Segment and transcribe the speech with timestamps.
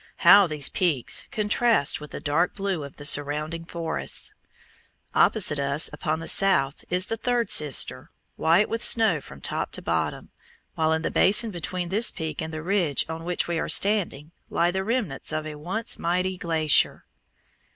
[0.25, 4.33] How these peaks contrast with the dark blue of the surrounding forests!
[5.13, 9.81] Opposite us, upon the south, is the third Sister, white with snow from top to
[9.83, 10.31] bottom,
[10.73, 14.31] while in the basin between this peak and the ridge on which we are standing
[14.49, 17.05] lie the remnants of a once mighty glacier.